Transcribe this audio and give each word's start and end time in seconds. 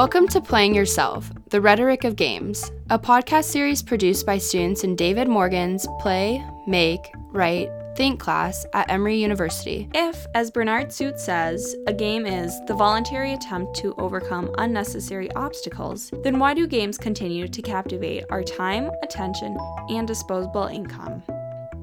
Welcome 0.00 0.28
to 0.28 0.40
Playing 0.40 0.74
Yourself, 0.74 1.30
the 1.50 1.60
Rhetoric 1.60 2.04
of 2.04 2.16
Games, 2.16 2.72
a 2.88 2.98
podcast 2.98 3.44
series 3.44 3.82
produced 3.82 4.24
by 4.24 4.38
students 4.38 4.82
in 4.82 4.96
David 4.96 5.28
Morgan's 5.28 5.86
Play, 6.00 6.42
Make, 6.66 7.12
Write, 7.32 7.68
Think 7.96 8.18
class 8.18 8.64
at 8.72 8.90
Emory 8.90 9.20
University. 9.20 9.90
If, 9.94 10.26
as 10.34 10.50
Bernard 10.50 10.90
Suits 10.90 11.22
says, 11.22 11.76
a 11.86 11.92
game 11.92 12.24
is 12.24 12.58
the 12.64 12.72
voluntary 12.72 13.34
attempt 13.34 13.76
to 13.80 13.94
overcome 13.98 14.50
unnecessary 14.56 15.30
obstacles, 15.32 16.10
then 16.24 16.38
why 16.38 16.54
do 16.54 16.66
games 16.66 16.96
continue 16.96 17.46
to 17.48 17.60
captivate 17.60 18.24
our 18.30 18.42
time, 18.42 18.90
attention, 19.02 19.54
and 19.90 20.08
disposable 20.08 20.64
income? 20.64 21.22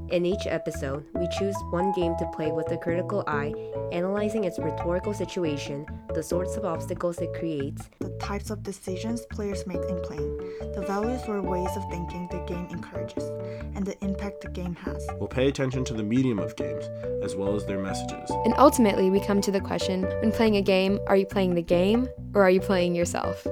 In 0.10 0.26
each 0.26 0.48
episode, 0.48 1.04
we 1.16 1.28
choose 1.38 1.56
one 1.70 1.92
game 1.92 2.16
to 2.18 2.32
play 2.34 2.50
with 2.54 2.72
a 2.72 2.78
critical 2.78 3.26
eye, 3.28 3.54
analyzing 3.92 4.46
its 4.46 4.58
rhetorical 4.58 5.14
situation, 5.14 5.86
the 6.14 6.24
sorts 6.24 6.56
of 6.56 6.64
obstacles 6.64 7.18
it 7.20 7.34
creates, 7.34 7.90
the 8.00 8.10
types 8.18 8.50
of 8.50 8.64
decisions 8.64 9.26
players 9.26 9.68
make 9.68 9.84
in 9.90 10.00
playing, 10.04 10.38
the 10.76 10.86
values 10.88 11.22
or 11.28 11.42
ways 11.42 11.76
of 11.76 11.84
thinking 11.90 12.30
the 12.32 12.40
game 12.48 12.68
encourages, 12.72 13.24
and 13.76 13.86
the 13.86 14.02
impact 14.02 14.42
the 14.42 14.50
game 14.50 14.76
has. 14.76 15.06
We'll 15.20 15.28
pay 15.28 15.50
attention 15.50 15.84
to 15.86 15.94
the 15.94 16.04
medium 16.04 16.40
of 16.40 16.56
games, 16.56 16.86
as 17.22 17.36
well 17.36 17.54
as 17.58 17.66
their 17.66 17.80
messages. 17.80 18.30
And 18.46 18.54
ultimately, 18.58 19.10
we 19.10 19.20
come 19.20 19.42
to 19.42 19.52
the 19.52 19.60
question 19.60 20.04
when 20.22 20.32
playing 20.32 20.56
a 20.56 20.62
game, 20.62 21.00
are 21.08 21.18
you 21.18 21.26
playing 21.26 21.56
the 21.56 21.62
game 21.62 22.08
or 22.34 22.44
are 22.44 22.50
you 22.50 22.62
playing 22.62 22.96
yourself? 22.96 23.46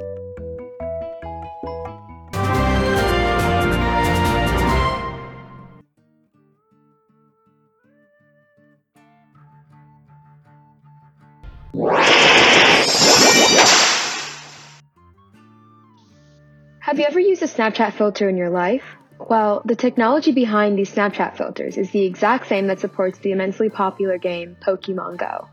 Have 16.86 17.00
you 17.00 17.05
ever 17.05 17.19
used 17.19 17.41
a 17.41 17.47
Snapchat 17.47 17.94
filter 17.94 18.30
in 18.30 18.38
your 18.38 18.52
life? 18.52 18.83
Well, 19.17 19.64
the 19.66 19.75
technology 19.75 20.31
behind 20.31 20.78
these 20.78 20.94
Snapchat 20.94 21.36
filters 21.36 21.78
is 21.78 21.89
the 21.89 22.05
exact 22.05 22.45
same 22.45 22.67
that 22.67 22.80
supports 22.80 23.17
the 23.17 23.31
immensely 23.31 23.69
popular 23.72 24.19
game 24.19 24.55
Pokemon 24.64 25.17
Go. 25.17 25.47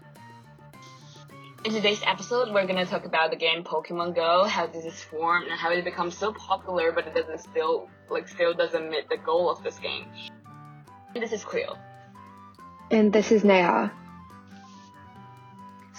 In 1.64 1.72
today's 1.72 2.02
episode, 2.06 2.52
we're 2.52 2.66
gonna 2.66 2.84
talk 2.84 3.06
about 3.06 3.30
the 3.30 3.38
game 3.38 3.64
Pokemon 3.64 4.14
Go, 4.14 4.44
how 4.44 4.66
this 4.66 4.84
is 4.84 5.02
formed, 5.04 5.46
and 5.46 5.58
how 5.58 5.72
it 5.72 5.82
becomes 5.84 6.18
so 6.18 6.34
popular, 6.34 6.92
but 6.92 7.06
it 7.06 7.14
doesn't 7.14 7.40
still 7.40 7.88
like 8.10 8.28
still 8.28 8.52
doesn't 8.52 8.90
meet 8.90 9.08
the 9.08 9.16
goal 9.16 9.48
of 9.48 9.62
this 9.64 9.78
game. 9.78 10.04
This 11.14 11.32
is 11.32 11.44
Cleo. 11.44 11.78
And 12.90 13.10
this 13.10 13.32
is 13.32 13.42
Neha. 13.42 13.90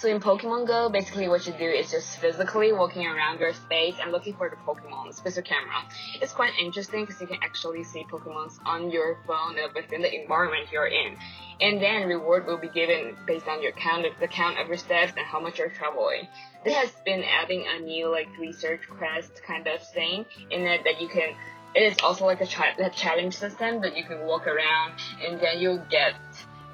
So 0.04 0.10
in 0.10 0.20
Pokemon 0.20 0.66
Go, 0.66 0.90
basically 0.90 1.28
what 1.30 1.46
you 1.46 1.54
do 1.54 1.64
is 1.64 1.90
just 1.90 2.18
physically 2.18 2.74
walking 2.74 3.06
around 3.06 3.40
your 3.40 3.54
space 3.54 3.94
and 4.02 4.12
looking 4.12 4.34
for 4.34 4.50
the 4.50 4.56
Pokemons 4.56 5.24
with 5.24 5.34
your 5.34 5.42
camera. 5.42 5.82
It's 6.20 6.34
quite 6.34 6.52
interesting 6.60 7.06
because 7.06 7.22
you 7.22 7.26
can 7.26 7.38
actually 7.42 7.84
see 7.84 8.04
Pokemons 8.12 8.58
on 8.66 8.90
your 8.90 9.16
phone 9.26 9.58
and 9.58 9.72
within 9.74 10.02
the 10.02 10.14
environment 10.14 10.66
you're 10.70 10.88
in. 10.88 11.16
And 11.62 11.80
then 11.80 12.06
reward 12.06 12.46
will 12.46 12.58
be 12.58 12.68
given 12.68 13.16
based 13.26 13.48
on 13.48 13.62
your 13.62 13.72
count, 13.72 14.04
the 14.20 14.28
count 14.28 14.58
of 14.58 14.68
your 14.68 14.76
steps 14.76 15.14
and 15.16 15.24
how 15.24 15.40
much 15.40 15.58
you're 15.58 15.70
traveling. 15.70 16.28
This 16.66 16.74
has 16.74 16.90
been 17.06 17.24
adding 17.24 17.64
a 17.66 17.80
new 17.80 18.10
like 18.10 18.28
research 18.38 18.82
quest 18.98 19.42
kind 19.46 19.66
of 19.66 19.82
thing 19.94 20.26
in 20.50 20.66
it 20.66 20.84
that 20.84 21.00
you 21.00 21.08
can 21.08 21.32
it 21.74 21.82
is 21.82 21.96
also 22.02 22.26
like 22.26 22.42
a 22.42 22.90
challenge 22.90 23.38
system 23.38 23.80
that 23.80 23.96
you 23.96 24.04
can 24.04 24.26
walk 24.26 24.46
around 24.46 25.00
and 25.26 25.40
then 25.40 25.58
you'll 25.58 25.82
get 25.90 26.14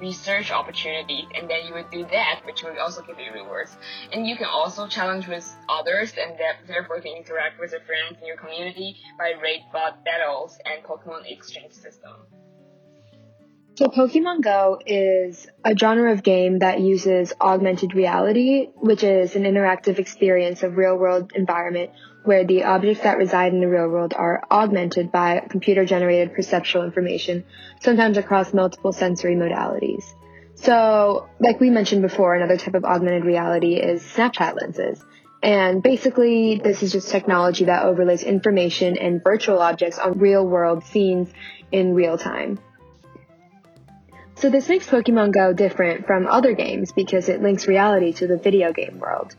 research 0.01 0.51
opportunities 0.51 1.25
and 1.35 1.49
then 1.49 1.65
you 1.67 1.73
would 1.73 1.89
do 1.91 2.05
that 2.11 2.41
which 2.45 2.63
will 2.63 2.77
also 2.79 3.01
give 3.03 3.19
you 3.19 3.31
rewards. 3.33 3.77
And 4.11 4.27
you 4.27 4.35
can 4.35 4.47
also 4.47 4.87
challenge 4.87 5.27
with 5.27 5.47
others 5.69 6.13
and 6.19 6.33
that, 6.39 6.67
therefore 6.67 6.97
you 6.97 7.03
can 7.03 7.17
interact 7.17 7.59
with 7.59 7.71
your 7.71 7.81
friends 7.81 8.17
in 8.19 8.27
your 8.27 8.37
community 8.37 8.97
by 9.17 9.33
raid 9.41 9.61
bot 9.71 10.03
battles 10.03 10.57
and 10.65 10.83
pokemon 10.83 11.31
exchange 11.31 11.73
system 11.73 12.11
so 13.81 13.87
Pokemon 13.87 14.43
Go 14.43 14.79
is 14.85 15.47
a 15.65 15.75
genre 15.75 16.11
of 16.11 16.21
game 16.21 16.59
that 16.59 16.79
uses 16.81 17.33
augmented 17.41 17.95
reality, 17.95 18.67
which 18.75 19.03
is 19.03 19.35
an 19.35 19.41
interactive 19.41 19.97
experience 19.97 20.61
of 20.61 20.77
real 20.77 20.95
world 20.95 21.31
environment 21.33 21.89
where 22.23 22.45
the 22.45 22.63
objects 22.63 23.01
that 23.01 23.17
reside 23.17 23.53
in 23.53 23.59
the 23.59 23.67
real 23.67 23.87
world 23.89 24.13
are 24.15 24.43
augmented 24.51 25.11
by 25.11 25.43
computer 25.49 25.83
generated 25.83 26.35
perceptual 26.35 26.83
information, 26.83 27.43
sometimes 27.79 28.17
across 28.17 28.53
multiple 28.53 28.93
sensory 28.93 29.35
modalities. 29.35 30.03
So, 30.53 31.27
like 31.39 31.59
we 31.59 31.71
mentioned 31.71 32.03
before, 32.03 32.35
another 32.35 32.57
type 32.57 32.75
of 32.75 32.85
augmented 32.85 33.25
reality 33.25 33.77
is 33.77 34.03
Snapchat 34.03 34.61
lenses. 34.61 35.03
And 35.41 35.81
basically, 35.81 36.61
this 36.63 36.83
is 36.83 36.91
just 36.91 37.09
technology 37.09 37.65
that 37.65 37.83
overlays 37.83 38.21
information 38.21 38.95
and 38.99 39.23
virtual 39.23 39.57
objects 39.57 39.97
on 39.97 40.19
real 40.19 40.45
world 40.45 40.83
scenes 40.83 41.31
in 41.71 41.95
real 41.95 42.19
time. 42.19 42.59
So 44.41 44.49
this 44.49 44.67
makes 44.67 44.89
Pokemon 44.89 45.33
Go 45.33 45.53
different 45.53 46.07
from 46.07 46.25
other 46.25 46.53
games 46.53 46.91
because 46.91 47.29
it 47.29 47.43
links 47.43 47.67
reality 47.67 48.11
to 48.13 48.25
the 48.25 48.37
video 48.37 48.73
game 48.73 48.97
world. 48.97 49.35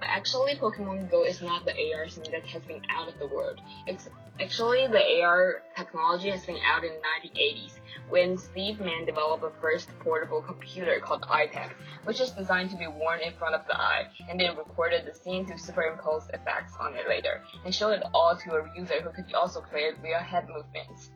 But 0.00 0.08
actually, 0.08 0.54
Pokemon 0.54 1.10
Go 1.10 1.22
is 1.22 1.42
not 1.42 1.66
the 1.66 1.72
AR 1.72 2.08
thing 2.08 2.32
that 2.32 2.46
has 2.46 2.62
been 2.62 2.80
out 2.88 3.08
of 3.08 3.18
the 3.18 3.26
world. 3.26 3.60
It's 3.86 4.08
actually 4.40 4.86
the 4.86 5.20
AR 5.20 5.62
technology 5.76 6.30
has 6.30 6.46
been 6.46 6.56
out 6.64 6.82
in 6.82 6.92
the 6.94 7.38
1980s 7.38 7.72
when 8.08 8.38
Steve 8.38 8.80
Mann 8.80 9.04
developed 9.04 9.42
the 9.42 9.52
first 9.60 9.90
portable 9.98 10.40
computer 10.40 10.98
called 10.98 11.20
EyeTap, 11.20 11.72
which 12.04 12.22
is 12.22 12.30
designed 12.30 12.70
to 12.70 12.76
be 12.78 12.86
worn 12.86 13.20
in 13.20 13.34
front 13.34 13.54
of 13.54 13.66
the 13.66 13.78
eye, 13.78 14.04
and 14.30 14.40
then 14.40 14.56
recorded 14.56 15.04
the 15.04 15.12
scene 15.12 15.44
to 15.44 15.58
superimpose 15.58 16.26
effects 16.32 16.72
on 16.80 16.94
it 16.94 17.06
later, 17.06 17.42
and 17.66 17.74
showed 17.74 17.90
it 17.90 18.02
all 18.14 18.34
to 18.34 18.54
a 18.54 18.70
user 18.74 19.02
who 19.02 19.10
could 19.10 19.30
also 19.34 19.60
play 19.60 19.80
it 19.80 19.96
via 20.00 20.20
head 20.20 20.46
movements. 20.48 21.10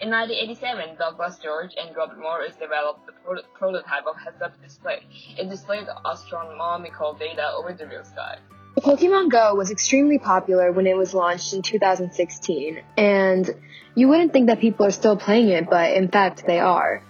In 0.00 0.10
1987, 0.10 0.96
Douglas 0.98 1.38
George 1.42 1.70
and 1.76 1.96
Robert 1.96 2.18
Morris 2.18 2.54
developed 2.56 3.06
the 3.06 3.12
pro- 3.24 3.42
prototype 3.54 4.06
of 4.06 4.16
heads-up 4.16 4.52
display. 4.62 5.00
It 5.38 5.48
displayed 5.48 5.86
astronomical 6.04 7.14
data 7.14 7.52
over 7.56 7.72
the 7.72 7.86
real 7.86 8.04
sky. 8.04 8.38
Pokemon 8.78 9.30
Go 9.30 9.54
was 9.54 9.70
extremely 9.70 10.18
popular 10.18 10.70
when 10.70 10.86
it 10.86 10.96
was 10.96 11.14
launched 11.14 11.54
in 11.54 11.62
2016, 11.62 12.82
and 12.98 13.50
you 13.94 14.08
wouldn't 14.08 14.34
think 14.34 14.48
that 14.48 14.60
people 14.60 14.84
are 14.84 14.90
still 14.90 15.16
playing 15.16 15.48
it, 15.48 15.70
but 15.70 15.92
in 15.94 16.08
fact 16.08 16.44
they 16.46 16.60
are. 16.60 17.02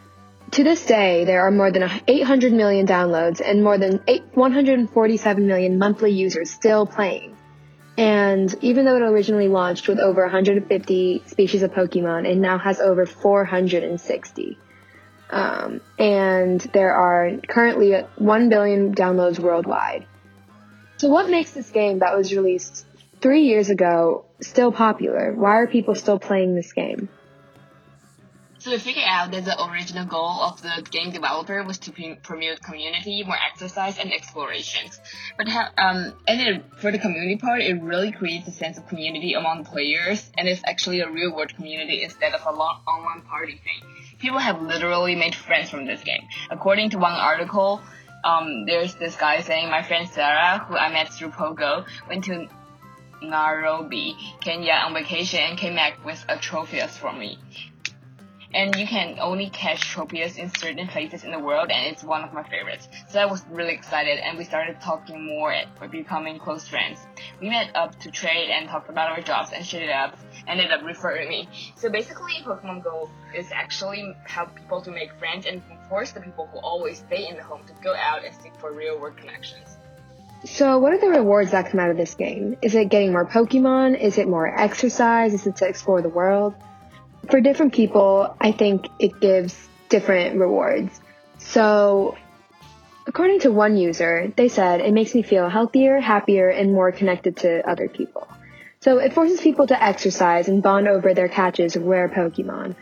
To 0.53 0.63
this 0.63 0.87
day, 0.87 1.25
there 1.25 1.43
are 1.47 1.51
more 1.51 1.73
than 1.73 1.91
800 2.07 2.53
million 2.53 2.87
downloads 2.87 3.43
and 3.45 3.65
more 3.65 3.79
than 3.79 4.01
147 4.35 5.47
million 5.47 5.79
monthly 5.79 6.13
users 6.13 6.53
still 6.53 6.87
playing. 6.87 7.36
And 7.99 8.55
even 8.61 8.85
though 8.85 8.97
it 8.97 9.03
originally 9.03 9.49
launched 9.49 9.89
with 9.89 9.99
over 9.99 10.23
150 10.23 11.23
species 11.27 11.63
of 11.63 11.73
Pokemon, 11.73 12.29
it 12.29 12.37
now 12.37 12.59
has 12.59 12.79
over 12.81 13.07
460. 13.07 14.59
Um, 15.31 15.81
and 15.99 16.61
there 16.61 16.95
are 16.95 17.39
currently 17.49 17.93
1 17.93 18.49
billion 18.49 18.95
downloads 18.95 19.39
worldwide. 19.39 20.07
So, 20.99 21.09
what 21.09 21.29
makes 21.29 21.53
this 21.53 21.71
game 21.71 21.99
that 21.99 22.17
was 22.17 22.33
released 22.33 22.87
three 23.21 23.43
years 23.43 23.71
ago 23.71 24.25
still 24.41 24.73
popular? 24.73 25.33
Why 25.35 25.57
are 25.57 25.67
people 25.67 25.95
still 25.95 26.19
playing 26.19 26.55
this 26.55 26.73
game? 26.73 27.09
So 28.67 28.73
we 28.73 28.79
figured 28.79 29.05
out 29.07 29.31
that 29.31 29.45
the 29.45 29.65
original 29.65 30.07
goal 30.07 30.43
of 30.43 30.61
the 30.61 30.85
game 30.91 31.13
developer 31.13 31.63
was 31.63 31.79
to 31.79 31.93
promote 32.25 32.61
community, 32.63 33.23
more 33.23 33.39
exercise, 33.39 33.97
and 33.97 34.13
explorations. 34.13 34.99
But 35.39 35.47
um, 35.79 36.15
and 36.27 36.41
it, 36.41 36.65
for 36.79 36.91
the 36.91 36.99
community 36.99 37.37
part, 37.37 37.61
it 37.61 37.81
really 37.81 38.11
creates 38.11 38.49
a 38.49 38.51
sense 38.51 38.77
of 38.77 38.89
community 38.89 39.35
among 39.35 39.67
players, 39.67 40.29
and 40.37 40.49
it's 40.49 40.63
actually 40.67 40.99
a 40.99 41.09
real 41.09 41.33
world 41.33 41.55
community 41.55 42.03
instead 42.03 42.35
of 42.35 42.41
a 42.45 42.51
long 42.51 42.81
online 42.89 43.23
party 43.23 43.53
thing. 43.53 43.89
People 44.19 44.41
have 44.41 44.61
literally 44.61 45.15
made 45.15 45.37
friends 45.37 45.71
from 45.71 45.87
this 45.87 46.03
game. 46.03 46.27
According 46.51 46.91
to 46.91 46.99
one 46.99 47.13
article, 47.13 47.81
um, 48.25 48.67
there's 48.67 48.97
this 48.97 49.15
guy 49.15 49.43
saying, 49.43 49.71
my 49.71 49.85
friend 49.85 50.09
Sarah, 50.09 50.59
who 50.67 50.77
I 50.77 50.93
met 50.93 51.13
through 51.13 51.29
Pogo, 51.29 51.87
went 52.09 52.25
to 52.25 52.49
Nairobi, 53.23 54.17
Kenya 54.41 54.83
on 54.85 54.93
vacation 54.93 55.39
and 55.39 55.57
came 55.57 55.77
back 55.77 56.05
with 56.05 56.25
a 56.29 56.35
Tropius 56.35 56.99
for 56.99 57.13
me 57.13 57.39
and 58.55 58.75
you 58.77 58.87
can 58.87 59.19
only 59.21 59.51
catch 59.51 59.81
Tropius 59.95 60.39
in 60.39 60.51
certain 60.55 60.87
places 60.89 61.25
in 61.25 61.31
the 61.31 61.39
world, 61.39 61.71
and 61.71 61.87
it's 61.87 62.05
one 62.05 62.23
of 62.23 62.33
my 62.33 62.43
favorites. 62.43 62.89
So 63.09 63.21
I 63.21 63.27
was 63.27 63.45
really 63.51 63.75
excited, 63.75 64.19
and 64.19 64.39
we 64.39 64.45
started 64.45 64.81
talking 64.81 65.25
more 65.25 65.53
and 65.53 65.69
becoming 65.91 66.39
close 66.39 66.67
friends. 66.69 66.99
We 67.41 67.49
met 67.49 67.75
up 67.75 67.99
to 68.01 68.11
trade 68.11 68.51
and 68.51 68.69
talked 68.69 68.89
about 68.89 69.11
our 69.11 69.21
jobs, 69.21 69.51
and 69.53 69.91
up, 69.91 70.17
ended 70.47 70.71
up 70.71 70.83
referring 70.83 71.29
me. 71.29 71.49
So 71.77 71.91
basically, 71.91 72.35
Pokemon 72.45 72.85
Go 72.85 73.11
is 73.35 73.51
actually 73.53 74.15
help 74.25 74.55
people 74.55 74.81
to 74.83 74.91
make 74.91 75.13
friends 75.15 75.47
and 75.47 75.63
force 75.89 76.13
the 76.13 76.21
people 76.21 76.49
who 76.53 76.59
always 76.59 76.99
stay 76.99 77.29
in 77.29 77.37
the 77.37 77.43
home 77.43 77.63
to 77.67 77.73
go 77.83 77.95
out 77.95 78.25
and 78.25 78.35
seek 78.35 78.55
for 78.57 78.73
real 78.73 78.99
world 78.99 79.17
connections. 79.17 79.77
So, 80.45 80.79
what 80.79 80.93
are 80.93 80.99
the 80.99 81.09
rewards 81.09 81.51
that 81.53 81.71
come 81.71 81.81
out 81.81 81.91
of 81.91 81.97
this 81.97 82.15
game? 82.15 82.57
Is 82.63 82.75
it 82.75 82.89
getting 82.89 83.13
more 83.13 83.27
Pokemon? 83.27 83.99
Is 83.99 84.19
it 84.19 84.29
more 84.29 84.47
exercise? 84.47 85.35
Is 85.35 85.47
it 85.47 85.57
to 85.57 85.67
explore 85.67 86.03
the 86.03 86.09
world? 86.09 86.55
For 87.31 87.41
different 87.41 87.73
people, 87.73 88.35
I 88.41 88.53
think 88.53 88.89
it 88.99 89.21
gives 89.21 89.69
different 89.89 90.39
rewards. 90.39 91.01
So 91.39 92.17
According 93.09 93.41
to 93.41 93.53
one 93.53 93.77
user, 93.77 94.33
they 94.35 94.49
said 94.49 94.81
it 94.81 94.93
makes 94.93 95.15
me 95.15 95.23
feel 95.23 95.49
healthier, 95.49 96.01
happier, 96.01 96.49
and 96.49 96.73
more 96.73 96.91
connected 96.91 97.37
to 97.39 97.69
other 97.69 97.89
people. 97.89 98.27
So 98.81 98.99
it 98.99 99.13
forces 99.13 99.41
people 99.41 99.69
to 99.69 99.81
exercise 99.81 100.49
and 100.49 100.61
bond 100.61 100.89
over 100.89 101.15
their 101.15 101.29
catches 101.29 101.77
of 101.77 101.85
rare 101.85 102.09
Pokemon. 102.09 102.75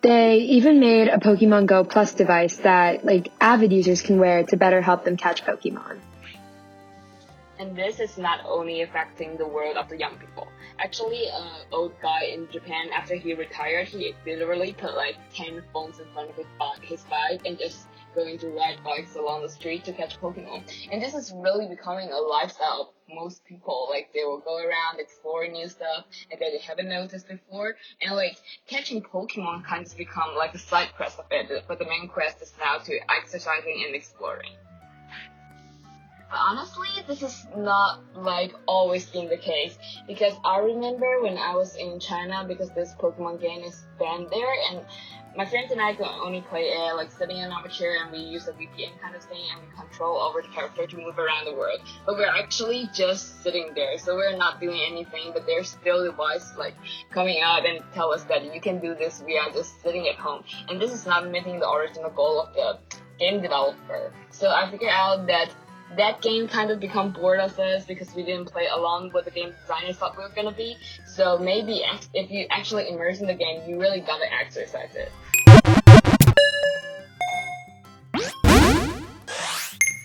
They 0.00 0.36
even 0.38 0.78
made 0.78 1.08
a 1.08 1.18
Pokemon 1.18 1.66
Go 1.66 1.82
Plus 1.82 2.14
device 2.14 2.58
that 2.58 3.04
like 3.04 3.32
avid 3.40 3.72
users 3.72 4.00
can 4.00 4.18
wear 4.18 4.44
to 4.44 4.56
better 4.56 4.80
help 4.80 5.04
them 5.04 5.16
catch 5.16 5.44
Pokemon. 5.44 5.98
And 7.58 7.74
this 7.74 7.98
is 7.98 8.16
not 8.16 8.40
only 8.46 8.82
affecting 8.82 9.36
the 9.38 9.46
world 9.46 9.76
of 9.76 9.88
the 9.88 9.98
young 9.98 10.16
people. 10.18 10.46
Actually, 10.78 11.28
an 11.28 11.66
old 11.72 11.92
guy 12.02 12.24
in 12.24 12.48
Japan, 12.50 12.88
after 12.94 13.14
he 13.14 13.34
retired, 13.34 13.88
he 13.88 14.14
literally 14.26 14.72
put 14.72 14.94
like 14.94 15.16
10 15.32 15.62
phones 15.72 15.98
in 15.98 16.06
front 16.12 16.30
of 16.30 16.36
his, 16.36 16.46
his 16.82 17.04
bike 17.04 17.42
and 17.46 17.58
just 17.58 17.86
going 18.14 18.38
to 18.38 18.48
ride 18.48 18.78
bikes 18.84 19.16
along 19.16 19.42
the 19.42 19.48
street 19.48 19.84
to 19.84 19.92
catch 19.92 20.20
Pokemon. 20.20 20.62
And 20.90 21.02
this 21.02 21.14
is 21.14 21.32
really 21.34 21.66
becoming 21.66 22.10
a 22.10 22.18
lifestyle 22.18 22.94
of 23.08 23.14
most 23.14 23.44
people. 23.44 23.88
Like 23.90 24.10
they 24.14 24.24
will 24.24 24.40
go 24.40 24.56
around 24.56 24.98
exploring 24.98 25.52
new 25.52 25.68
stuff 25.68 26.04
and 26.30 26.40
that 26.40 26.50
they 26.52 26.58
haven't 26.58 26.88
noticed 26.88 27.28
before. 27.28 27.76
And 28.00 28.14
like 28.14 28.36
catching 28.66 29.02
Pokemon 29.02 29.64
kind 29.64 29.86
of 29.86 29.96
become 29.96 30.34
like 30.36 30.54
a 30.54 30.58
side 30.58 30.88
quest 30.96 31.18
of 31.18 31.26
it. 31.30 31.64
But 31.66 31.78
the 31.78 31.86
main 31.86 32.08
quest 32.08 32.40
is 32.42 32.52
now 32.58 32.78
to 32.78 32.98
exercising 33.10 33.84
and 33.86 33.94
exploring. 33.94 34.52
Honestly, 36.34 36.88
this 37.06 37.22
is 37.22 37.46
not 37.56 38.00
like 38.14 38.54
always 38.66 39.06
been 39.06 39.28
the 39.28 39.36
case 39.36 39.76
because 40.06 40.34
I 40.44 40.58
remember 40.58 41.22
when 41.22 41.38
I 41.38 41.54
was 41.54 41.76
in 41.76 42.00
China 42.00 42.44
because 42.46 42.70
this 42.70 42.94
Pokemon 43.00 43.40
game 43.40 43.62
is 43.62 43.84
banned 43.98 44.28
there 44.30 44.54
and 44.70 44.80
my 45.36 45.44
friends 45.44 45.72
and 45.72 45.80
I 45.80 45.94
could 45.94 46.06
only 46.06 46.42
play 46.42 46.62
it 46.62 46.94
like 46.94 47.10
sitting 47.10 47.38
in 47.38 47.50
our 47.50 47.66
chair 47.68 47.96
and 48.02 48.12
we 48.12 48.18
use 48.18 48.46
a 48.46 48.52
VPN 48.52 49.00
kind 49.00 49.16
of 49.16 49.22
thing 49.24 49.42
and 49.52 49.62
we 49.62 49.76
control 49.76 50.18
over 50.18 50.42
the 50.42 50.48
character 50.48 50.86
to 50.86 50.96
move 50.96 51.18
around 51.18 51.46
the 51.46 51.54
world. 51.54 51.80
But 52.06 52.16
we're 52.16 52.26
actually 52.26 52.88
just 52.94 53.42
sitting 53.42 53.72
there, 53.74 53.98
so 53.98 54.14
we're 54.14 54.36
not 54.36 54.60
doing 54.60 54.80
anything. 54.88 55.32
But 55.32 55.46
there's 55.46 55.70
still 55.70 56.04
device 56.04 56.56
like 56.56 56.74
coming 57.10 57.40
out 57.42 57.66
and 57.66 57.80
tell 57.94 58.12
us 58.12 58.22
that 58.24 58.54
you 58.54 58.60
can 58.60 58.78
do 58.80 58.94
this. 58.94 59.22
We 59.26 59.36
are 59.36 59.50
just 59.50 59.82
sitting 59.82 60.06
at 60.08 60.16
home, 60.16 60.44
and 60.68 60.80
this 60.80 60.92
is 60.92 61.04
not 61.04 61.28
meeting 61.28 61.58
the 61.58 61.68
original 61.68 62.10
goal 62.10 62.42
of 62.42 62.54
the 62.54 62.78
game 63.18 63.42
developer. 63.42 64.12
So 64.30 64.48
I 64.48 64.70
figured 64.70 64.90
out 64.92 65.26
that 65.26 65.50
that 65.96 66.20
game 66.22 66.48
kind 66.48 66.70
of 66.70 66.80
become 66.80 67.12
bored 67.12 67.40
of 67.40 67.58
us 67.58 67.84
because 67.84 68.14
we 68.14 68.22
didn't 68.22 68.46
play 68.46 68.66
along 68.66 69.12
with 69.12 69.24
the 69.24 69.30
game 69.30 69.52
designers 69.60 69.96
thought 69.96 70.16
we 70.16 70.22
were 70.22 70.32
gonna 70.34 70.52
be. 70.52 70.76
So 71.06 71.38
maybe 71.38 71.82
if 72.12 72.30
you 72.30 72.46
actually 72.50 72.88
immerse 72.88 73.20
in 73.20 73.26
the 73.26 73.34
game, 73.34 73.68
you 73.68 73.80
really 73.80 74.00
gotta 74.00 74.26
exercise 74.32 74.94
it. 74.94 75.12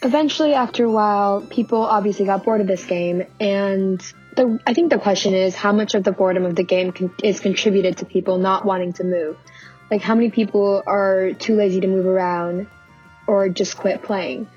Eventually, 0.01 0.53
after 0.53 0.85
a 0.85 0.91
while, 0.91 1.41
people 1.41 1.81
obviously 1.83 2.25
got 2.25 2.45
bored 2.45 2.61
of 2.61 2.67
this 2.67 2.85
game, 2.85 3.25
and 3.39 3.99
the, 4.35 4.57
I 4.65 4.73
think 4.73 4.91
the 4.91 4.97
question 4.97 5.33
is 5.33 5.55
how 5.55 5.73
much 5.73 5.93
of 5.93 6.05
the 6.05 6.13
boredom 6.13 6.45
of 6.45 6.55
the 6.55 6.63
game 6.63 6.93
con- 6.93 7.13
is 7.21 7.41
contributed 7.41 7.97
to 7.97 8.05
people 8.05 8.37
not 8.37 8.63
wanting 8.63 8.93
to 8.93 9.03
move. 9.03 9.37
Like, 9.91 10.01
how 10.01 10.15
many 10.15 10.31
people 10.31 10.83
are 10.87 11.33
too 11.33 11.55
lazy 11.55 11.81
to 11.81 11.87
move 11.87 12.05
around 12.05 12.67
or 13.27 13.49
just 13.49 13.75
quit 13.75 14.01
playing? 14.01 14.47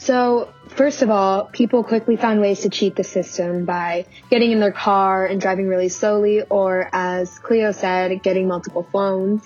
So, 0.00 0.48
first 0.68 1.02
of 1.02 1.10
all, 1.10 1.44
people 1.44 1.84
quickly 1.84 2.16
found 2.16 2.40
ways 2.40 2.60
to 2.60 2.70
cheat 2.70 2.96
the 2.96 3.04
system 3.04 3.66
by 3.66 4.06
getting 4.30 4.50
in 4.50 4.58
their 4.58 4.72
car 4.72 5.26
and 5.26 5.38
driving 5.38 5.68
really 5.68 5.90
slowly, 5.90 6.40
or 6.40 6.88
as 6.90 7.38
Cleo 7.38 7.72
said, 7.72 8.22
getting 8.22 8.48
multiple 8.48 8.86
phones. 8.90 9.42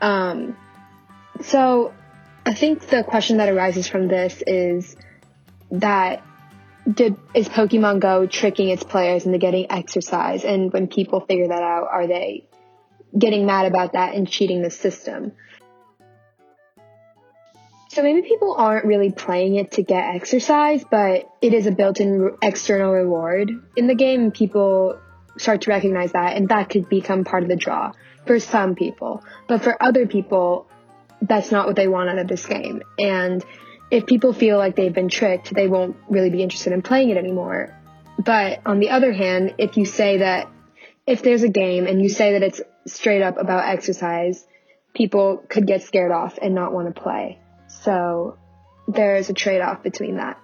Um, 0.00 0.56
so, 1.42 1.92
I 2.46 2.54
think 2.54 2.86
the 2.86 3.04
question 3.04 3.36
that 3.36 3.50
arises 3.50 3.88
from 3.88 4.08
this 4.08 4.42
is 4.46 4.96
that 5.70 6.24
did 6.90 7.16
is 7.34 7.50
Pokemon 7.50 8.00
Go 8.00 8.26
tricking 8.26 8.70
its 8.70 8.82
players 8.82 9.26
into 9.26 9.36
getting 9.36 9.70
exercise? 9.70 10.46
And 10.46 10.72
when 10.72 10.88
people 10.88 11.20
figure 11.20 11.48
that 11.48 11.62
out, 11.62 11.88
are 11.92 12.06
they 12.06 12.46
getting 13.16 13.44
mad 13.44 13.66
about 13.66 13.92
that 13.92 14.14
and 14.14 14.26
cheating 14.26 14.62
the 14.62 14.70
system? 14.70 15.32
So 17.92 18.04
maybe 18.04 18.22
people 18.22 18.54
aren't 18.56 18.84
really 18.84 19.10
playing 19.10 19.56
it 19.56 19.72
to 19.72 19.82
get 19.82 20.14
exercise, 20.14 20.84
but 20.88 21.28
it 21.42 21.52
is 21.52 21.66
a 21.66 21.72
built-in 21.72 22.36
external 22.40 22.92
reward 22.92 23.50
in 23.74 23.88
the 23.88 23.96
game. 23.96 24.30
People 24.30 25.00
start 25.36 25.62
to 25.62 25.70
recognize 25.70 26.12
that, 26.12 26.36
and 26.36 26.48
that 26.50 26.70
could 26.70 26.88
become 26.88 27.24
part 27.24 27.42
of 27.42 27.48
the 27.48 27.56
draw 27.56 27.90
for 28.26 28.38
some 28.38 28.76
people. 28.76 29.24
But 29.48 29.64
for 29.64 29.76
other 29.82 30.06
people, 30.06 30.68
that's 31.20 31.50
not 31.50 31.66
what 31.66 31.74
they 31.74 31.88
want 31.88 32.10
out 32.10 32.18
of 32.18 32.28
this 32.28 32.46
game. 32.46 32.80
And 32.96 33.44
if 33.90 34.06
people 34.06 34.32
feel 34.32 34.56
like 34.56 34.76
they've 34.76 34.94
been 34.94 35.08
tricked, 35.08 35.52
they 35.52 35.66
won't 35.66 35.96
really 36.08 36.30
be 36.30 36.44
interested 36.44 36.72
in 36.72 36.82
playing 36.82 37.10
it 37.10 37.16
anymore. 37.16 37.76
But 38.24 38.60
on 38.66 38.78
the 38.78 38.90
other 38.90 39.12
hand, 39.12 39.56
if 39.58 39.76
you 39.76 39.84
say 39.84 40.18
that 40.18 40.48
if 41.08 41.24
there's 41.24 41.42
a 41.42 41.48
game 41.48 41.88
and 41.88 42.00
you 42.00 42.08
say 42.08 42.34
that 42.34 42.44
it's 42.44 42.60
straight 42.86 43.22
up 43.22 43.36
about 43.36 43.68
exercise, 43.68 44.46
people 44.94 45.42
could 45.48 45.66
get 45.66 45.82
scared 45.82 46.12
off 46.12 46.38
and 46.40 46.54
not 46.54 46.72
want 46.72 46.94
to 46.94 47.00
play. 47.00 47.40
So 47.82 48.36
there's 48.88 49.30
a 49.30 49.34
trade 49.34 49.60
off 49.60 49.82
between 49.82 50.16
that 50.16 50.38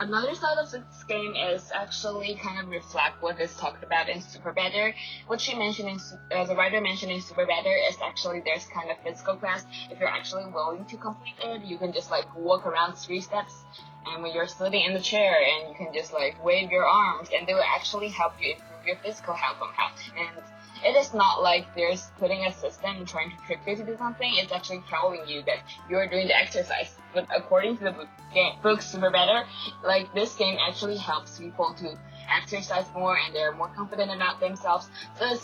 another 0.00 0.34
side 0.34 0.56
of 0.58 0.70
this 0.70 1.04
game 1.08 1.34
is 1.36 1.70
actually 1.74 2.34
kind 2.42 2.58
of 2.58 2.68
reflect 2.68 3.22
what 3.22 3.38
is 3.38 3.54
talked 3.56 3.84
about 3.84 4.08
in 4.08 4.18
SuperBetter. 4.18 4.94
What 5.26 5.40
she 5.40 5.54
mentioned 5.54 5.90
in, 5.90 5.98
uh, 6.36 6.46
the 6.46 6.56
writer 6.56 6.80
mentioned 6.80 7.12
in 7.12 7.20
SuperBetter 7.20 7.88
is 7.88 7.96
actually 8.02 8.40
there's 8.40 8.64
kind 8.66 8.90
of 8.90 8.96
physical 9.04 9.36
quest. 9.36 9.66
If 9.90 10.00
you're 10.00 10.08
actually 10.08 10.46
willing 10.46 10.86
to 10.86 10.96
complete 10.96 11.36
it, 11.44 11.64
you 11.64 11.76
can 11.76 11.92
just 11.92 12.10
like 12.10 12.24
walk 12.34 12.66
around 12.66 12.94
three 12.94 13.20
steps 13.20 13.54
and 14.06 14.22
when 14.22 14.32
you're 14.32 14.48
sitting 14.48 14.82
in 14.82 14.94
the 14.94 15.00
chair 15.00 15.34
and 15.34 15.68
you 15.68 15.74
can 15.74 15.92
just 15.92 16.14
like 16.14 16.42
wave 16.42 16.70
your 16.70 16.84
arms 16.84 17.28
and 17.34 17.46
they 17.46 17.52
will 17.52 17.62
actually 17.76 18.08
help 18.08 18.32
you 18.40 18.54
improve 18.54 18.86
your 18.86 18.96
physical 19.04 19.34
health 19.34 19.58
somehow. 19.58 19.90
And 20.18 20.42
it 20.84 20.96
is 20.96 21.12
not 21.14 21.42
like 21.42 21.74
there's 21.74 22.10
putting 22.18 22.44
a 22.46 22.52
system 22.52 23.04
trying 23.04 23.30
to 23.30 23.36
trick 23.46 23.60
you 23.66 23.76
to 23.76 23.84
do 23.84 23.96
something. 23.96 24.30
It's 24.36 24.52
actually 24.52 24.82
telling 24.88 25.28
you 25.28 25.42
that 25.42 25.58
you're 25.88 26.08
doing 26.08 26.28
the 26.28 26.36
exercise. 26.36 26.94
But 27.12 27.26
according 27.34 27.78
to 27.78 27.84
the 27.84 27.92
book, 27.92 28.08
game, 28.32 28.54
book 28.62 28.80
SuperBetter, 28.80 29.44
like 29.84 30.12
this 30.14 30.34
game 30.34 30.56
actually 30.66 30.96
helps 30.96 31.38
people 31.38 31.74
to 31.78 31.98
exercise 32.32 32.86
more 32.94 33.18
and 33.18 33.34
they're 33.34 33.52
more 33.52 33.70
confident 33.74 34.12
about 34.14 34.40
themselves. 34.40 34.88
So 35.18 35.36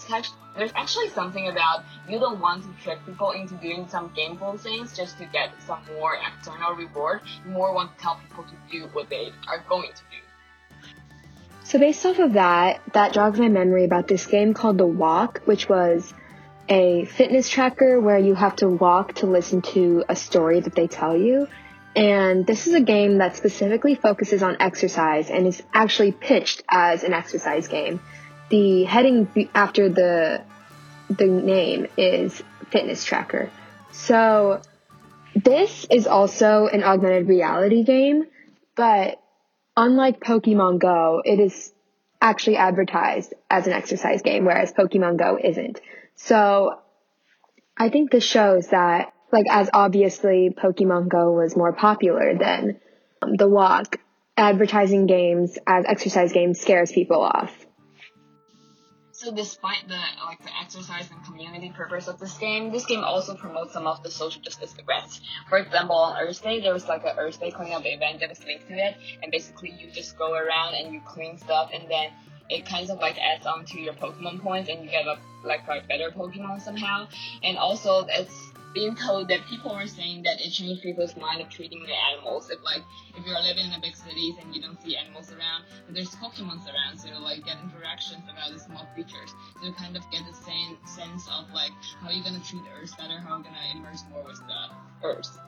there's 0.57 0.73
actually 0.75 1.09
something 1.11 1.49
about 1.49 1.85
you 2.09 2.19
don't 2.19 2.41
want 2.41 2.63
to 2.63 2.83
trick 2.83 3.05
people 3.05 3.33
into 3.33 3.55
doing 3.55 3.89
some 3.89 4.11
gameful 4.11 4.59
things 4.59 4.97
just 4.97 5.19
to 5.19 5.25
get 5.27 5.51
some 5.67 5.81
more 5.99 6.17
external 6.17 6.75
reward. 6.75 7.21
You 7.45 7.53
more 7.53 7.75
want 7.75 7.97
to 7.97 8.03
tell 8.03 8.21
people 8.29 8.45
to 8.45 8.55
do 8.71 8.87
what 8.93 9.11
they 9.11 9.33
are 9.49 9.65
going 9.69 9.91
to 9.91 10.03
do. 10.11 10.26
So 11.77 11.81
based 11.81 12.07
off 12.07 12.19
of 12.21 12.33
that, 12.33 12.81
that 12.95 13.13
jogs 13.13 13.39
my 13.39 13.49
memory 13.49 13.85
about 13.85 14.09
this 14.09 14.25
game 14.25 14.55
called 14.55 14.79
The 14.79 14.87
Walk, 14.87 15.43
which 15.45 15.69
was 15.69 16.15
a 16.71 17.05
fitness 17.05 17.51
tracker 17.51 18.01
where 18.01 18.19
you 18.19 18.35
have 18.35 18.57
to 18.57 18.69
walk 18.71 19.17
to 19.17 19.27
listen 19.27 19.61
to 19.75 20.03
a 20.09 20.17
story 20.17 20.61
that 20.61 20.75
they 20.75 20.87
tell 20.87 21.15
you. 21.15 21.49
And 21.95 22.47
this 22.47 22.67
is 22.67 22.73
a 22.73 22.81
game 22.81 23.19
that 23.19 23.37
specifically 23.37 23.95
focuses 23.95 24.43
on 24.43 24.57
exercise 24.59 25.29
and 25.29 25.47
is 25.47 25.63
actually 25.75 26.13
pitched 26.13 26.63
as 26.67 27.05
an 27.05 27.13
exercise 27.13 27.69
game. 27.69 28.01
The 28.49 28.85
heading 28.85 29.51
after 29.55 29.91
the 29.91 30.45
the 31.11 31.27
name 31.27 31.89
is 31.99 32.43
fitness 32.71 33.05
tracker. 33.05 33.51
So 33.93 34.63
this 35.35 35.87
is 35.91 36.07
also 36.07 36.69
an 36.69 36.83
augmented 36.83 37.29
reality 37.29 37.85
game, 37.85 38.25
but 38.77 39.21
unlike 39.77 40.21
Pokemon 40.21 40.79
Go, 40.81 41.23
it 41.25 41.39
is 41.39 41.73
actually 42.21 42.57
advertised 42.57 43.35
as 43.51 43.67
an 43.67 43.73
exercise 43.73 44.23
game, 44.23 44.45
whereas 44.45 44.73
Pokemon 44.73 45.19
Go 45.19 45.39
isn't. 45.43 45.81
So 46.15 46.79
I 47.77 47.91
think 47.91 48.11
this 48.11 48.25
shows 48.25 48.69
that, 48.69 49.13
like, 49.33 49.47
as 49.51 49.69
obviously 49.73 50.51
Pokemon 50.57 51.09
Go 51.09 51.33
was 51.33 51.57
more 51.57 51.73
popular 51.73 52.37
than 52.39 52.81
um, 53.23 53.37
the 53.37 53.49
walk, 53.49 53.99
advertising 54.37 55.07
games 55.07 55.59
as 55.67 55.85
exercise 55.87 56.33
games 56.33 56.61
scares 56.61 56.93
people 56.93 57.21
off. 57.21 57.66
So 59.17 59.33
despite 59.33 59.89
the 59.89 59.99
like 60.27 60.43
the 60.43 60.51
exercise 60.61 61.11
and 61.11 61.25
community 61.25 61.73
purpose 61.75 62.07
of 62.07 62.21
this 62.21 62.37
game, 62.37 62.71
this 62.71 62.85
game 62.85 63.03
also 63.03 63.35
promotes 63.35 63.73
some 63.73 63.87
of 63.87 64.03
the 64.03 64.11
social 64.11 64.43
justice 64.43 64.75
events. 64.79 65.23
For 65.49 65.57
example, 65.57 65.97
on 65.97 66.19
Earth 66.21 66.43
Day, 66.43 66.61
there 66.61 66.75
was 66.75 66.87
like 66.87 67.03
an 67.03 67.19
Earth 67.19 67.41
Day 67.41 67.51
cleanup 67.51 67.87
event 67.87 68.21
that 68.21 68.29
was 68.29 68.45
linked 68.45 68.69
to 68.69 68.75
it, 68.75 68.95
and 69.23 69.33
basically 69.33 69.71
you 69.71 69.91
just 69.91 70.19
go 70.19 70.35
around 70.35 70.75
and 70.75 70.93
you 70.93 71.01
clean 71.01 71.39
stuff, 71.39 71.71
and 71.73 71.91
then 71.91 72.11
it 72.51 72.67
kind 72.67 72.91
of 72.91 72.99
like 72.99 73.17
adds 73.19 73.47
on 73.47 73.65
to 73.65 73.81
your 73.81 73.95
Pokemon 73.95 74.43
points, 74.43 74.69
and 74.69 74.85
you 74.85 74.91
get 74.91 75.07
a 75.07 75.17
like 75.47 75.63
a 75.67 75.81
better 75.89 76.11
Pokemon 76.11 76.61
somehow. 76.61 77.09
And 77.43 77.57
also, 77.57 78.05
it's 78.11 78.53
being 78.77 78.95
told 78.95 79.27
that 79.29 79.41
people 79.47 79.75
were 79.75 79.87
saying 79.87 80.23
that 80.23 80.39
it 80.39 80.51
changed 80.51 80.83
people's 80.83 81.17
mind 81.17 81.41
of 81.41 81.49
treating 81.49 81.83
the 81.83 81.97
animals. 82.13 82.51
If 82.51 82.63
like 82.63 82.83
if 83.17 83.25
you're 83.25 83.41
living 83.41 83.65
in 83.65 83.73
the 83.73 83.81
big 83.81 83.97
cities 83.97 84.35
and 84.39 84.55
you 84.55 84.61
don't 84.61 84.81
see 84.83 84.99
animals 84.99 85.33
around, 85.33 85.65
but 85.87 85.95
there's 85.95 86.11
Pokemons 86.11 86.69
around, 86.69 86.99
so 86.99 87.09
you 87.09 87.19
like 87.19 87.43
get 87.47 87.57
interactions 87.65 88.29
about 88.29 88.53
the 88.53 88.61
small 88.61 88.87
creatures. 88.93 89.33
So 89.61 89.69
you 89.69 89.73
kind 89.73 89.97
of 89.97 90.03
get 90.13 90.21
the 90.29 90.37
same 90.45 90.77
sense 90.85 91.27
of 91.33 91.49
like 91.55 91.73
how 92.03 92.11
you're 92.11 92.23
gonna 92.23 92.45
treat 92.45 92.63
Earth 92.79 92.93
better, 92.99 93.19
how 93.19 93.41
you're 93.41 93.49
gonna 93.49 93.73
immerse 93.75 94.05
more 94.13 94.23
with 94.25 94.43
the 94.47 95.09
Earth. 95.09 95.39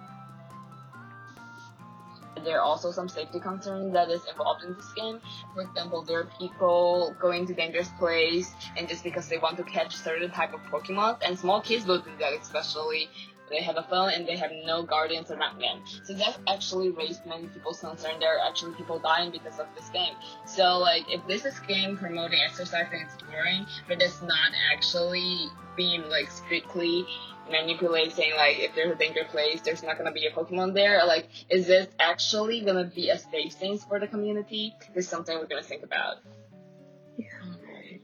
There 2.45 2.59
are 2.59 2.64
also 2.64 2.90
some 2.90 3.09
safety 3.09 3.40
concerns 3.40 3.92
that 3.92 4.11
is 4.11 4.25
involved 4.30 4.64
in 4.64 4.75
this 4.75 4.92
game. 4.95 5.21
For 5.54 5.62
example, 5.62 6.02
there 6.02 6.21
are 6.21 6.30
people 6.38 7.14
going 7.21 7.47
to 7.47 7.54
dangerous 7.54 7.88
place 7.99 8.52
and 8.76 8.88
just 8.88 9.04
because 9.04 9.28
they 9.28 9.38
want 9.38 9.57
to 9.59 9.64
catch 9.64 9.97
certain 9.97 10.30
type 10.30 10.54
of 10.54 10.61
Pokemon, 10.71 11.18
and 11.25 11.38
small 11.38 11.61
kids 11.61 11.87
will 11.87 12.00
do 12.00 12.11
that, 12.18 12.33
especially 12.35 13.09
they 13.50 13.62
have 13.62 13.76
a 13.76 13.83
phone 13.83 14.11
and 14.11 14.26
they 14.26 14.37
have 14.37 14.50
no 14.64 14.83
guardians 14.83 15.30
around 15.30 15.61
them. 15.61 15.83
So 16.04 16.12
that's 16.12 16.38
actually 16.47 16.90
raised 16.90 17.25
many 17.26 17.47
people's 17.47 17.80
concern. 17.80 18.21
There 18.21 18.37
are 18.37 18.47
actually 18.47 18.75
people 18.75 18.99
dying 18.99 19.30
because 19.30 19.59
of 19.59 19.66
this 19.75 19.88
game. 19.88 20.14
So 20.45 20.78
like 20.78 21.04
if 21.11 21.26
this 21.26 21.45
is 21.45 21.59
game 21.61 21.97
promoting 21.97 22.40
exercise 22.47 22.87
and 22.92 23.02
exploring, 23.02 23.66
but 23.87 24.02
it's 24.02 24.21
not 24.23 24.50
actually 24.73 25.49
being 25.76 26.09
like 26.09 26.30
strictly 26.30 27.07
manipulating 27.50 28.33
like 28.37 28.59
if 28.59 28.75
there's 28.75 28.93
a 28.93 28.95
danger 28.97 29.25
place 29.31 29.61
there's 29.62 29.83
not 29.83 29.99
gonna 29.99 30.12
be 30.12 30.26
a 30.26 30.31
pokemon 30.31 30.75
there 30.75 31.05
like 31.07 31.26
is 31.50 31.67
this 31.67 31.87
actually 31.99 32.61
gonna 32.61 32.85
be 32.85 33.09
a 33.11 33.19
safe 33.19 33.52
thing 33.55 33.78
for 33.78 33.99
the 33.99 34.07
community 34.07 34.75
is 34.95 35.09
something 35.09 35.37
we're 35.38 35.47
gonna 35.47 35.62
think 35.62 35.83
about 35.83 36.17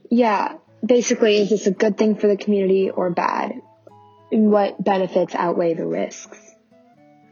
Yeah, 0.09 0.57
basically, 0.85 1.37
is 1.37 1.49
this 1.49 1.67
a 1.67 1.71
good 1.71 1.97
thing 1.97 2.15
for 2.15 2.27
the 2.27 2.37
community 2.37 2.89
or 2.89 3.09
bad? 3.09 3.61
And 4.31 4.51
what 4.51 4.83
benefits 4.83 5.35
outweigh 5.35 5.73
the 5.73 5.85
risks? 5.85 6.39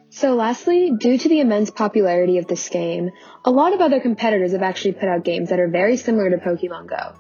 So 0.10 0.36
lastly, 0.36 0.92
due 0.98 1.18
to 1.18 1.30
the 1.30 1.40
immense 1.40 1.72
popularity 1.72 2.38
of 2.38 2.48
this 2.48 2.70
game, 2.70 3.12
a 3.44 3.52
lot 3.52 3.74
of 3.74 3.82
other 3.82 4.00
competitors 4.00 4.52
have 4.52 4.62
actually 4.62 4.94
put 4.94 5.10
out 5.10 5.24
games 5.24 5.50
that 5.50 5.60
are 5.60 5.68
very 5.68 5.98
similar 5.98 6.30
to 6.30 6.38
Pokemon 6.38 6.88
Go. 6.88 7.14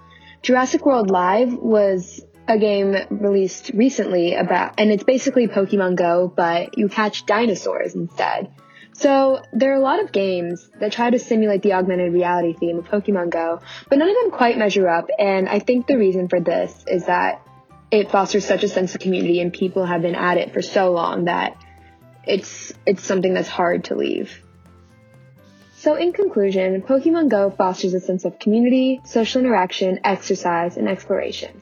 Jurassic 0.44 0.86
World 0.86 1.10
Alive 1.10 1.54
was 1.54 2.22
a 2.48 2.58
game 2.58 2.96
released 3.10 3.72
recently 3.74 4.36
about, 4.36 4.74
and 4.78 4.92
it's 4.92 5.04
basically 5.04 5.48
Pokemon 5.48 5.96
Go, 5.96 6.32
but 6.34 6.78
you 6.78 6.90
catch 6.90 7.26
dinosaurs 7.26 7.96
instead. 7.96 8.52
So 8.94 9.42
there 9.54 9.72
are 9.72 9.78
a 9.78 9.82
lot 9.82 10.04
of 10.04 10.12
games 10.12 10.70
that 10.80 10.92
try 10.92 11.10
to 11.10 11.18
simulate 11.18 11.62
the 11.64 11.74
augmented 11.74 12.14
reality 12.14 12.54
theme 12.54 12.78
of 12.78 12.86
Pokemon 12.86 13.32
Go, 13.32 13.62
but 13.90 13.98
none 13.98 14.10
of 14.10 14.16
them 14.22 14.32
quite 14.32 14.58
measure 14.58 14.88
up, 14.88 15.08
and 15.18 15.50
I 15.50 15.60
think 15.60 15.88
the 15.88 15.98
reason 15.98 16.28
for 16.28 16.40
this 16.40 16.84
is 16.88 17.06
that 17.06 17.42
it 17.92 18.12
fosters 18.12 18.46
such 18.46 18.64
a 18.64 18.68
sense 18.68 18.94
of 18.94 19.02
community 19.02 19.40
and 19.40 19.54
people 19.54 19.86
have 19.86 20.02
been 20.02 20.16
at 20.16 20.38
it 20.38 20.52
for 20.54 20.62
so 20.62 20.92
long 20.92 21.26
that 21.26 21.56
it's 22.26 22.74
it's 22.86 23.04
something 23.04 23.34
that's 23.34 23.50
hard 23.50 23.86
to 23.86 23.96
leave. 23.96 24.42
So 25.78 25.96
in 25.96 26.14
conclusion, 26.14 26.82
Pokemon 26.82 27.30
Go 27.30 27.50
fosters 27.50 27.94
a 27.94 28.00
sense 28.00 28.26
of 28.26 28.40
community, 28.40 29.02
social 29.06 29.42
interaction, 29.42 30.00
exercise, 30.04 30.78
and 30.78 30.88
exploration. 30.88 31.62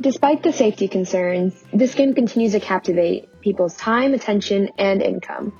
Despite 0.00 0.42
the 0.42 0.52
safety 0.52 0.88
concerns, 0.88 1.64
this 1.72 1.94
game 1.94 2.14
continues 2.14 2.52
to 2.52 2.60
captivate 2.60 3.28
people's 3.40 3.76
time, 3.76 4.14
attention, 4.14 4.70
and 4.78 5.02
income. 5.02 5.52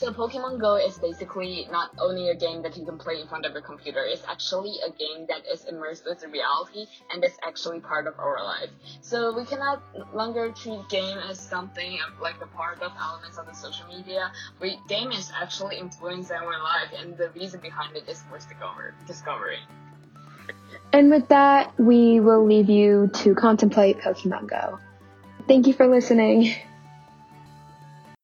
So 0.00 0.12
Pokemon 0.12 0.60
Go 0.60 0.76
is 0.76 0.98
basically 0.98 1.68
not 1.70 1.90
only 1.98 2.30
a 2.30 2.34
game 2.34 2.62
that 2.62 2.74
you 2.74 2.86
can 2.86 2.96
play 2.96 3.20
in 3.20 3.28
front 3.28 3.44
of 3.44 3.52
your 3.52 3.60
computer, 3.60 4.02
it's 4.02 4.24
actually 4.26 4.76
a 4.86 4.90
game 4.90 5.26
that 5.28 5.42
is 5.46 5.66
immersed 5.66 6.04
with 6.06 6.24
reality 6.24 6.86
and 7.12 7.22
is 7.22 7.36
actually 7.46 7.80
part 7.80 8.06
of 8.06 8.18
our 8.18 8.42
life. 8.42 8.70
So 9.02 9.36
we 9.36 9.44
cannot 9.44 9.82
longer 10.14 10.52
treat 10.52 10.88
game 10.88 11.18
as 11.18 11.38
something 11.38 11.98
like 12.20 12.40
a 12.40 12.46
part 12.46 12.80
of 12.80 12.92
elements 12.98 13.36
of 13.36 13.44
the 13.44 13.52
social 13.52 13.88
media. 13.88 14.32
We 14.58 14.78
game 14.88 15.12
is 15.12 15.30
actually 15.38 15.76
influencing 15.76 16.36
our 16.36 16.62
life 16.62 16.92
and 16.96 17.18
the 17.18 17.28
reason 17.30 17.60
behind 17.60 17.94
it 17.94 18.08
is 18.08 18.24
worth 18.30 18.48
discover, 18.48 18.94
discovering. 19.06 19.60
And 20.92 21.10
with 21.10 21.28
that, 21.28 21.72
we 21.78 22.20
will 22.20 22.44
leave 22.44 22.68
you 22.68 23.10
to 23.14 23.34
contemplate 23.34 24.00
Pokemon 24.00 24.48
Go. 24.48 24.78
Thank 25.46 25.66
you 25.66 25.72
for 25.72 25.86
listening. 25.86 26.54